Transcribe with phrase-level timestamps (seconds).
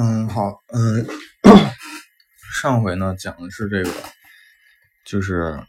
[0.00, 1.04] 嗯，好，嗯，
[2.62, 3.90] 上回呢讲的是这个，
[5.04, 5.60] 就是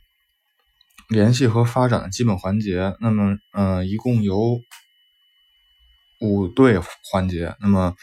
[1.07, 2.95] 联系和发展的基本环节。
[2.99, 4.61] 那么，嗯，一共有
[6.19, 6.79] 五对
[7.09, 7.55] 环节。
[7.59, 7.95] 那么，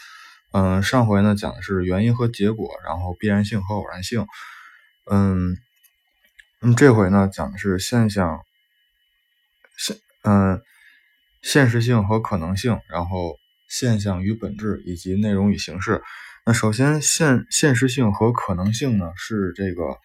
[0.51, 4.27] 嗯，上回呢讲的是原因和结果，然后必然性和偶然性。
[5.09, 5.55] 嗯，
[6.59, 8.41] 那么这回呢讲的是现象，
[9.77, 10.61] 现，嗯，
[11.41, 13.39] 现实性和可能性，然后。
[13.67, 16.01] 现象与本质以及内容与形式。
[16.45, 19.97] 那首先，现现实性和可能性呢，是这个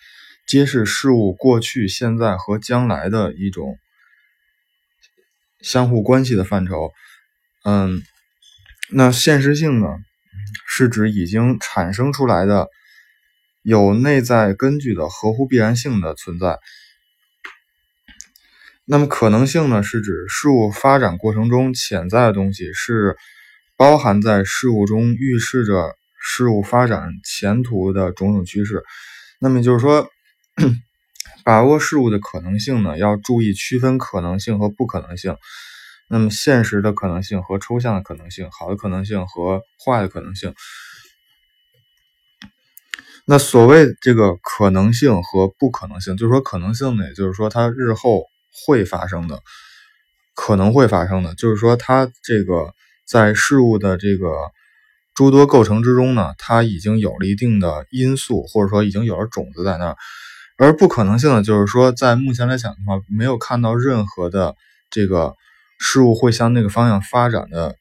[0.45, 3.79] 揭示事物过去、现在和将来的一种
[5.61, 6.91] 相互关系的范畴。
[7.63, 8.03] 嗯，
[8.91, 9.87] 那现实性呢，
[10.67, 12.67] 是指已经产生出来的、
[13.63, 16.59] 有内在根据的、合乎必然性的存在。
[18.85, 23.17] 那么可能性呢，是指事物发展过程中潜在的东西是。
[23.77, 28.85] 包含在事物中，预示着事物发展前途的种种趋势。
[29.41, 30.09] 那么就是说，
[31.45, 35.37] 把握事物的可能性呢，要注意区分可能性和不可能性。
[36.09, 40.55] 那么现实的可能性和抽象的可能性，好的可能性和坏的可能性。
[43.25, 48.27] 那所谓这个可能性和不可能性，就是说可能性呢，也就是说它日后
[48.67, 49.41] 会发生的，
[50.35, 52.73] 可能会发生的，就是说它这个。
[53.13, 54.27] 在事物的这个
[55.13, 59.97] 诸多构成之中呢，它已经有了一定的因素，或者说已经有了种子在那儿。
[60.57, 64.57] 而不可能性呢，就是说在目前来讲的话，没有看到任何的
[64.89, 65.35] 这个
[65.79, 67.77] 事物会向那个方向发展的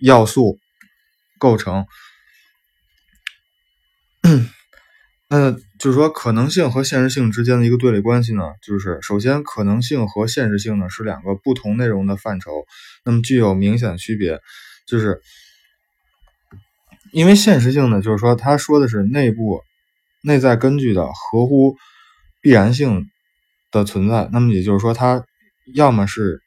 [0.00, 0.58] 要素
[1.38, 1.86] 构成。
[5.30, 12.64] 那就是说，可能性和现实性之间的一个对立关系呢，就是首先，可能性和现实性呢是两个不同内容的范畴，
[13.04, 14.40] 那么具有明显的区别。
[14.86, 15.20] 就是
[17.12, 19.60] 因为现实性呢，就是说，他说的是内部
[20.22, 21.76] 内在根据的合乎
[22.40, 23.04] 必然性
[23.70, 25.22] 的存在，那么也就是说，它
[25.74, 26.40] 要么是，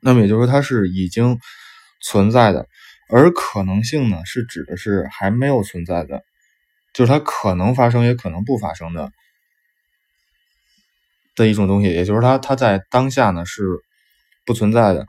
[0.00, 1.38] 那么也就是说，它是已经
[2.00, 2.66] 存在的，
[3.10, 6.22] 而可能性呢，是指的是还没有存在的。
[6.96, 9.10] 就是它可能发生，也可能不发生的
[11.34, 13.64] 的一种东西，也就是它它在当下呢是
[14.46, 15.06] 不存在的。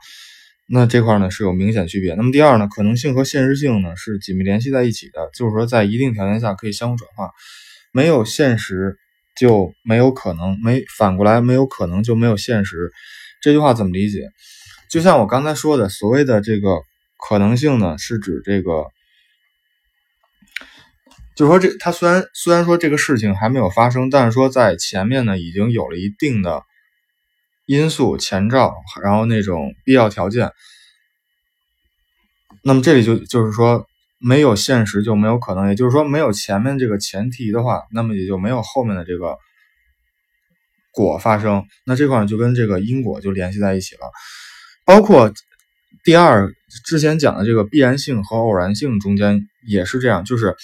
[0.68, 2.14] 那这块呢是有明显区别。
[2.16, 7.32] 那么第二呢，可能性和现实性呢是紧密联系在一起的，就是说在一定条件下可以相互转化。
[7.94, 8.98] 没有现实
[9.38, 12.92] 就没有可能，没反过来没有可能就没有现实。
[13.42, 14.28] 这句话怎么理解？
[14.90, 16.82] 就像我刚才说的，所谓的这个
[17.18, 18.88] 可能性呢，是指这个。
[21.38, 26.64] 就是说，这他虽然虽然说这个事情还没有发生，但是说在前面呢已经有了一定的
[27.68, 30.52] 因素前兆，然后那种必要条件。
[32.64, 33.86] 那么这里就就是说，
[34.18, 39.38] 没有现实就没有可能，也就是说没有前面这个前提的话，那么也就没有后面的这个
[40.92, 41.64] 果发生。
[41.86, 44.10] 那这块就跟这个因果就联系在一起了。
[44.86, 45.32] 包括
[46.04, 46.52] 第二
[46.84, 50.56] 之前讲的这个必然性和偶然性中间也是这样，就是。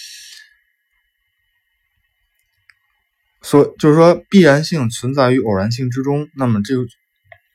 [3.44, 6.26] 所就是说，必然性存在于偶然性之中。
[6.34, 6.82] 那么，这个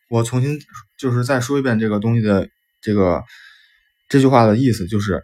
[0.08, 0.60] 我重新
[1.00, 2.48] 就是再说一遍这个东西的
[2.80, 3.24] 这个
[4.08, 5.24] 这句话的意思，就是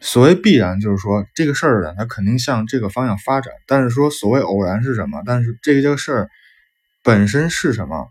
[0.00, 3.52] 所谓必然，就是说这个事儿呢，它肯定向这个方向发展。
[3.68, 5.22] 但是说所谓偶然是什么？
[5.24, 6.28] 但是这个这个事儿
[7.04, 8.08] 本身是什么？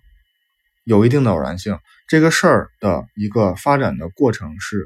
[0.85, 1.77] 有一定的偶然性。
[2.07, 4.85] 这个事儿的一个发展的过程是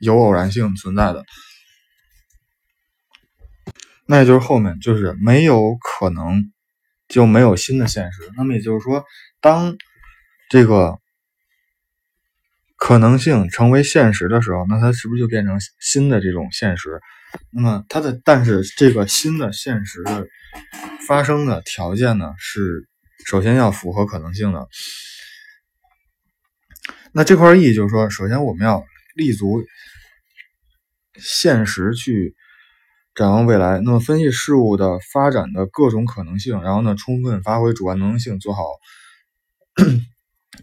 [0.00, 1.22] 有偶然性存在的。
[4.06, 6.52] 那也就是后面就是没有可能
[7.08, 8.20] 就没有新的现实。
[8.36, 9.02] 那么也就是说，
[9.40, 9.76] 当
[10.50, 10.98] 这个
[12.76, 17.00] 可能性成为现实的时候，那它是不是就变成新的这种现实？
[17.50, 20.26] 那么它的但是这个新的现实的
[21.06, 22.86] 发生的条件呢，是
[23.24, 24.68] 首先要符合可能性的。
[27.12, 28.84] 那这块意义就是说，首先我们要
[29.14, 29.64] 立足
[31.16, 32.34] 现实去。
[33.14, 38.64] 展望未来，那么分析事物的发展的各种可能性，然后呢，充分发挥主观能动性，做好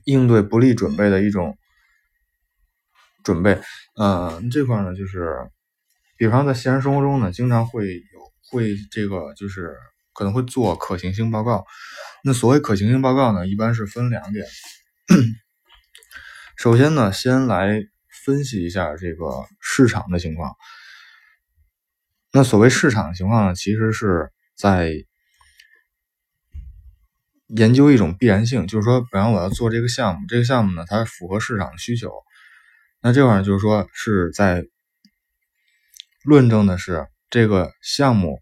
[0.03, 1.57] 应对不利准备的一种
[3.23, 3.57] 准备。
[3.95, 5.49] 呃，这块呢，就是
[6.17, 8.01] 比方在现实生活中呢，经常会有
[8.49, 9.77] 会这个就是
[10.13, 11.65] 可能会做可行性报告。
[12.23, 14.45] 那所谓可行性报告呢，一般是分两点。
[16.57, 17.81] 首先呢，先来
[18.25, 20.53] 分析一下这个市场的情况。
[22.33, 24.93] 那所谓市场情况呢，其实是在
[27.47, 32.09] 研究一种必然性，就是说，比方我要做这个项目，这个项目呢，它符合市场的需求。
[33.01, 34.63] 那这块儿就是说是在
[36.23, 38.39] 论证的是这个项目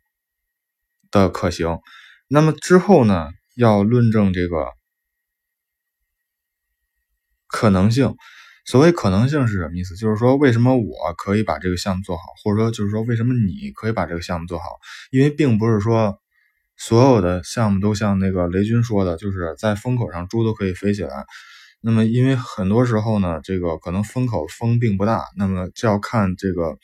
[1.10, 1.80] 的可行。
[2.28, 4.74] 那么之后呢，要论证这个
[7.48, 8.16] 可能性。
[8.70, 9.96] 所谓可能性是什么意思？
[9.96, 14.66] 就是说，为什么我可以把这个项目做好，或者说，就是说，为什么你可以把这个项目做好？
[15.10, 16.20] 因为并不是说
[16.78, 21.26] 所有的项目都像那个雷军说的，就是在风口上猪都可以飞起来。
[21.82, 26.78] 那么，因为很多时候呢，这个可能风口风并不大，那么就要看这个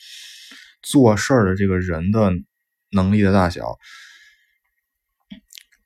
[0.82, 2.32] 做事儿的这个人的
[2.90, 3.76] 能力的大小。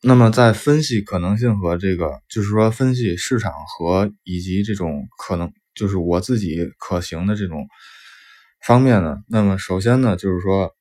[0.00, 5.52] 那么，在分析可能性和这个，就是说分析市场和以及这种可能。
[5.74, 7.66] 就是我自己可行的这种
[8.66, 10.74] 方面呢，那么首先呢，就是说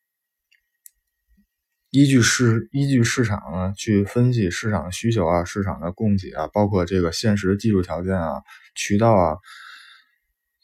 [1.92, 8.42] 依据市依据市场呢去分析市场的需求啊，市场的供给啊，包括这个现实技术条件啊、
[8.76, 9.38] 渠道啊，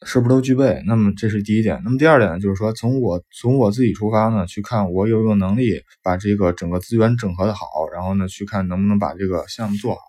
[0.06, 0.83] 是不是都具备？
[0.86, 1.81] 那么这是第一点。
[1.83, 10.01] 那么第二点呢，就是说从我从我自己出发呢，去看我有没有能力把这个整个资源整合的好，然后呢去看能不能把这个项目做好。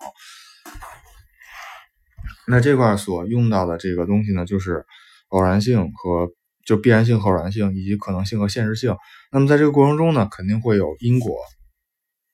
[2.48, 4.84] 那这块所用到的这个东西呢，就是
[5.28, 6.31] 偶然性和
[6.64, 8.96] 就必然性和、偶然性以及可能性和现实性。
[9.32, 11.37] 那么在这个过程中呢，肯定会有因果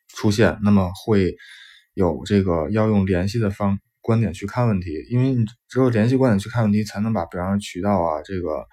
[0.09, 1.35] 出现，那么会
[1.95, 8.67] 有这个要用联系的方观点去看问题，因为你只有联系观点去看问题，才能把比方说渠道啊、这个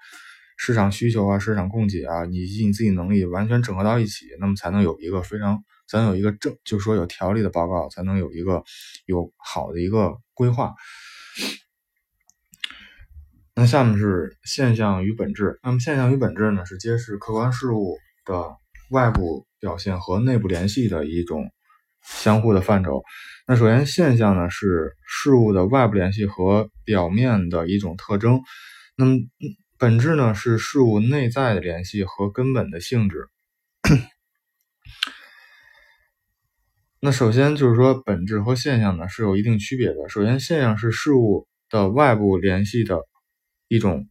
[0.58, 8.62] 市场需求啊、市场供给啊以及你自己能力完全整合到一起，那么才能有一个非常咱有一个正，就是说有条理的报告，才能有一个
[9.06, 10.74] 有好的一个规划。
[13.54, 15.58] 那下面是现象与本质。
[15.62, 18.56] 那么现象与本质呢，是揭示客观事物的
[18.90, 21.50] 外部表现和内部联系的一种
[22.02, 23.02] 相互的范畴。
[23.46, 28.40] 那首先，现象呢是事物的外部联系和表面的一种特征。
[28.96, 29.18] 那么
[29.78, 33.28] 本质呢是事物内在的联系和根本的性质。
[37.02, 40.10] 那首先就是说，本质和现象呢是有一定区别的。
[40.10, 42.98] 首先，现象是事物的外部联系的
[43.68, 44.06] 一种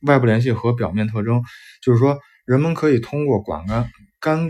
[0.00, 1.42] 外部联系和表面特征，
[1.82, 3.86] 就是说，人们可以通过感官
[4.20, 4.48] 感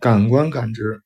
[0.00, 1.02] 感官感知。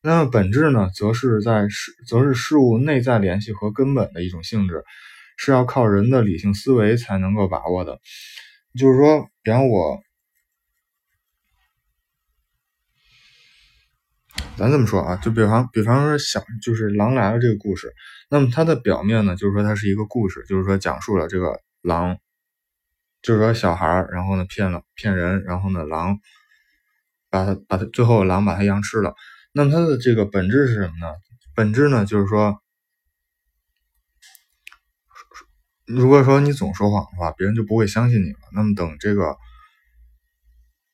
[0.00, 4.84] 那么本质呢，则是在事，则是事物内在联系和根本的一种性质，
[5.36, 8.00] 是要靠人的理性思维才能够把握的。
[8.78, 10.00] 就是说，比方我。
[14.56, 17.94] 咱这么说啊，就比方，比方说想就是狼来了这个故事，
[18.28, 22.18] 那么它的表面呢，就是说它是一个故事，就是说讲述了这个狼，
[23.22, 26.18] 就是说小孩儿，然后呢骗了骗人，然后呢狼
[27.30, 29.14] 把他把他最后狼把他羊吃了。
[29.52, 31.14] 那么它的这个本质是什么呢？
[31.54, 32.60] 本质呢就是说，
[35.86, 38.38] 如果说你总说谎的话，别人就不会相信你了。
[38.52, 39.36] 那么等这个。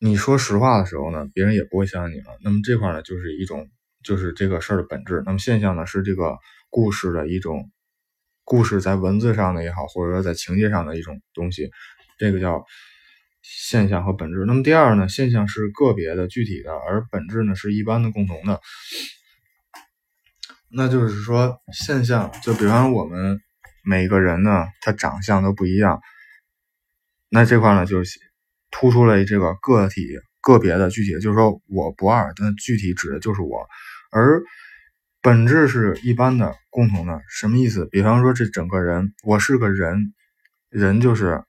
[0.05, 2.27] 你说实话的时候呢，别人也不会相信你了。
[2.43, 3.71] 那么这块呢，就是一种，
[4.03, 5.23] 就是这个事儿的本质。
[5.25, 6.37] 那么现象呢，是这个
[6.69, 7.71] 故事的一种，
[8.45, 11.71] 故事在文字上的也好，或者说在情节上的一种东西，
[12.19, 12.67] 这个叫
[13.41, 14.45] 现象和本质。
[14.47, 18.61] 那么第二呢，现象是个别的、具体的，而本质呢是一般的、共同的。
[20.69, 23.41] 那就是说，现象就比方我们
[23.83, 25.99] 每个人呢，他长相都不一样。
[27.31, 28.21] 那这块呢，就是。
[28.77, 33.69] 突出了这个个体、个别的、具体，就是说我不二，但具体指的就是我，
[34.11, 34.43] 而
[35.23, 37.21] 本质是一般的、共同的。
[37.29, 37.87] 什么意思？
[37.87, 40.13] 比方说这整个人，我是个人，
[40.71, 41.45] 人就是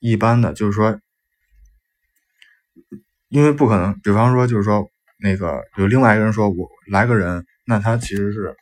[0.00, 0.98] 一般的，就是说，
[3.28, 4.00] 因为不可能。
[4.00, 4.88] 比方说，就是说
[5.20, 8.56] 那个有另外一个人说我来个人，那他其实是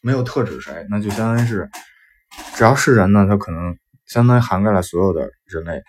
[0.00, 1.70] 没有特指谁，那就相当于是
[2.56, 5.80] 只要是人呢，他可能相当于涵盖了所有的人类。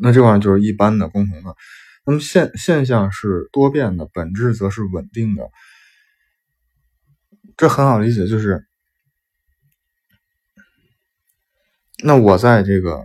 [0.00, 1.54] 那这块就是一般的、共同的。
[2.04, 5.50] 那么现现象是多变的，本质则是稳定的。
[7.56, 8.64] 这很好理解，就是
[12.02, 13.04] 那我在这个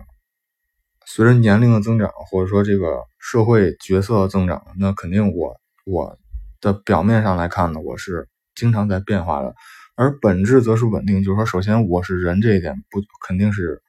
[1.04, 6.18] 随着年龄的增长，或者说这个社会角色增长，那肯定我我
[6.60, 9.54] 的表面上来看呢，我是经常在变化的，
[9.96, 11.22] 而本质则是稳定。
[11.22, 13.82] 就是说，首先我是人这一点不肯定是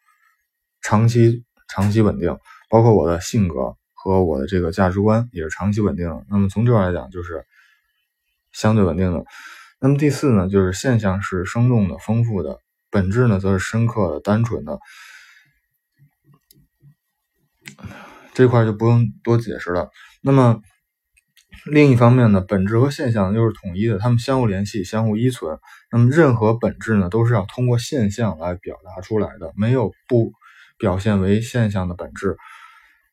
[0.81, 2.38] 长期长期稳定。
[2.69, 6.25] 包括我的性格和我的这个价值观也是长期稳定的。
[6.29, 7.45] 那么从这块来讲，就是
[8.51, 9.24] 相对稳定的。
[9.79, 14.79] 那么第四呢，就是现象是生动的、丰富的，本质呢则是深刻的、单纯的。
[18.34, 19.89] 这块就不用多解释了。
[20.22, 20.62] 那么
[21.65, 25.57] 另一方面呢，本质和现象又是统一的，它们相互联系、相互依存。
[25.91, 30.31] 那么任何本质呢，都是要通过现象来表达出来的，没有不。
[30.77, 32.36] 表现为现象的本质。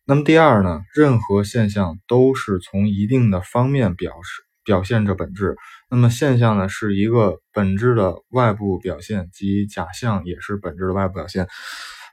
[0.05, 5.57] 那么第二呢，任何现象都是从一定的方面表示表现着本质。
[5.89, 11.47] 那么现象呢，是一个本质的外部表现，即假象也是本质的外部表现。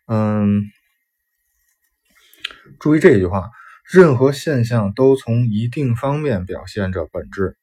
[0.08, 0.62] 嗯，
[2.80, 3.50] 注意这句话，
[3.92, 7.56] 任何现象都从一定方面表现着本质。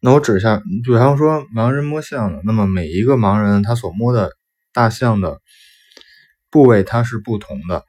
[0.00, 4.30] 那我指一下，比方说盲人摸象的，那么每一个盲人他所摸的
[4.72, 5.40] 大象的
[6.54, 7.84] 部位它是不同的。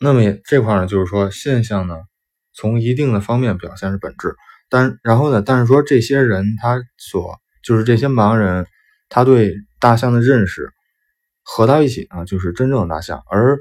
[0.00, 1.96] 那么这块呢，就是说现象呢，
[2.52, 4.34] 从一定的方面表现是本质。
[4.68, 8.66] 但然后呢，但是说这些人他所就是这些盲人，
[9.08, 10.72] 他对大象的认识
[11.42, 13.58] 合到一起啊，就是真正的大象，而。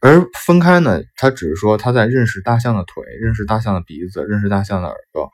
[0.00, 5.32] 而分开呢，他只是说他在认识大象的腿，认识大象的鼻子，认识大象的耳朵。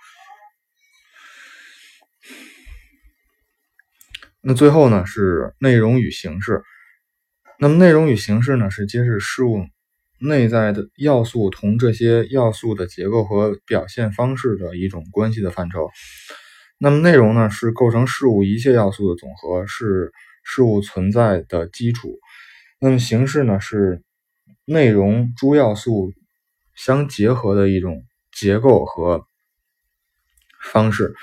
[4.43, 6.63] 那最后呢是内容与形式。
[7.59, 9.65] 那么内容与形式呢是揭示事物
[10.19, 15.89] 内在的要素同这些要素的结构和表现方式的一种关系的范畴。
[16.79, 20.13] 那么内容呢是构成事物一切要素的总和，是
[20.45, 22.19] 事物存在的基础。
[22.81, 24.03] 那么形式呢是。
[24.65, 26.13] 内容诸要素
[26.77, 29.27] 相结合的一种结构和
[30.63, 31.17] 方式。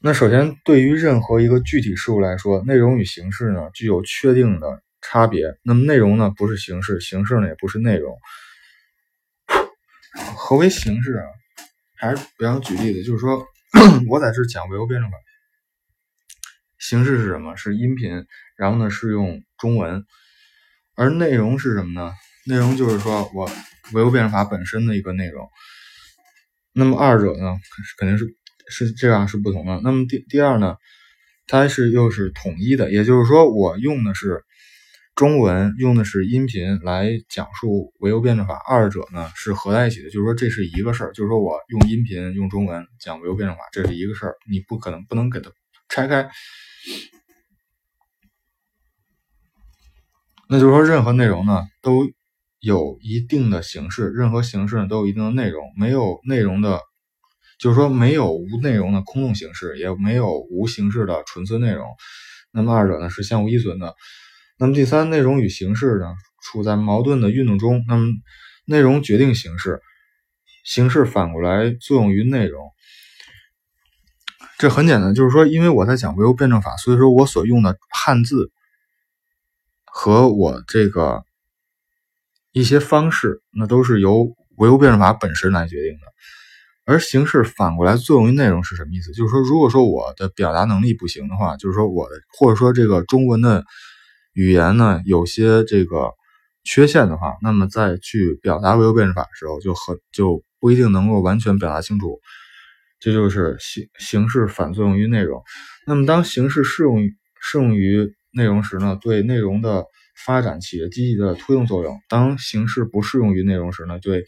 [0.00, 5.58] 那首先，对于任何一个具体事物来说，内容与形式呢具有确定的差别。
[5.64, 8.16] 那么，内容呢不是形式，形式呢也不是内容。
[10.36, 11.26] 何为形式啊？
[11.96, 13.44] 还是比方举例子，就是说
[14.08, 15.16] 我在这讲唯物辩证法。
[16.78, 17.56] 形式是什么？
[17.56, 18.24] 是音频，
[18.56, 20.04] 然后呢是用中文，
[20.94, 22.14] 而内容是什么呢？
[22.46, 23.50] 内容就是说我
[23.94, 25.48] 唯物辩证法本身的一个内容。
[26.72, 27.58] 那么二者呢，
[27.98, 28.24] 肯定是
[28.68, 29.80] 是这样是不同的。
[29.82, 30.76] 那么第第二呢，
[31.46, 34.44] 它是又是统一的，也就是说我用的是
[35.14, 45.50] 中文，用的是音频来讲述唯物辩证法，二者呢是合在一起的，就是说这是一个事儿，就是说我用音频用中文讲唯物辩证法，这是一个事儿，你不可能不能给它
[45.88, 46.28] 拆开。
[50.50, 52.08] 那就是说，任何内容呢都
[52.58, 55.70] 有一定的形式，任何形式呢都有一定的内容。
[55.76, 56.80] 没有内容的，
[57.58, 61.86] 就是说没有无内容的空洞形式，也没有无形式的纯粹内容。
[62.52, 63.94] 那么二者呢是相互依存的。
[64.58, 67.84] 那么第三，内容与形式呢处在矛盾的运动中。
[67.88, 68.06] 那么
[68.64, 69.80] 内容决定形式，
[70.64, 72.70] 形式反过来作用于内容。
[74.58, 78.50] 这很简单，就是说，因为我在讲唯物辩证法，所以说我所用的汉字。
[79.90, 81.24] 和我这个
[82.52, 86.06] 一些方式，那都是由唯物辩证法本身来决定的。
[86.88, 89.12] 而形式反过来作用于内容是什么意思？
[89.12, 93.62] 就是说，如果说我的表达能力不行的话，就是说我的或者说这个中文的
[94.32, 96.12] 语言呢有些这个
[96.64, 102.18] 缺陷的话，那么再去表达唯物辩证法的时候，就很就不一定能够完全表达清楚。
[103.00, 105.42] 这就是形形式反作用于内容。
[105.86, 109.84] 那么当形式适用于适用于内容时呢，对内容的
[110.24, 114.24] 发展起着积极的推动作用；当形式不适用于内容时呢，对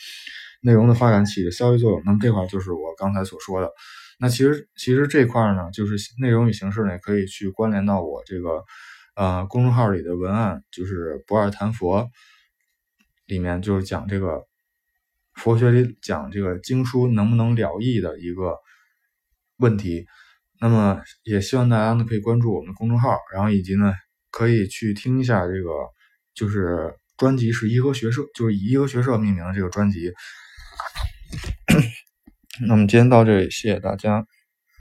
[0.60, 2.02] 内容的发展起着消极作用。
[2.04, 3.70] 那么这块就是我刚才所说的。
[4.18, 8.62] 那其实其实这块呢，就是内容与形式呢，可以去关联到我这个
[9.16, 12.10] 呃公众号里的文案，就是不二谈佛
[13.26, 14.44] 里面，就是讲这个
[15.32, 18.58] 佛学里讲这个经书能不能了义的一个
[19.56, 20.04] 问题。
[20.60, 23.94] 那么也希望大家呢可以关注我们的公众号，然后以及呢
[24.30, 25.70] 可以去听一下这个，
[26.34, 30.12] 就是专辑是颐和学社，就是以颐和学社命名的这个专辑。
[32.66, 34.26] 那么今天到这里，谢谢大家。